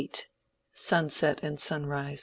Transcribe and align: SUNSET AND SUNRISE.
SUNSET 0.73 1.43
AND 1.43 1.59
SUNRISE. 1.59 2.19